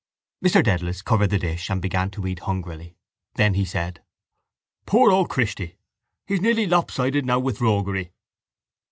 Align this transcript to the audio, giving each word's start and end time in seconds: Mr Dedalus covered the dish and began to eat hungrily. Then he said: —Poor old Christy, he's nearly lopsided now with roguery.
Mr 0.43 0.63
Dedalus 0.63 1.03
covered 1.03 1.29
the 1.29 1.37
dish 1.37 1.69
and 1.69 1.79
began 1.79 2.09
to 2.09 2.25
eat 2.25 2.39
hungrily. 2.39 2.97
Then 3.35 3.53
he 3.53 3.63
said: 3.65 4.01
—Poor 4.87 5.11
old 5.11 5.29
Christy, 5.29 5.77
he's 6.25 6.41
nearly 6.41 6.65
lopsided 6.65 7.23
now 7.23 7.37
with 7.37 7.61
roguery. 7.61 8.11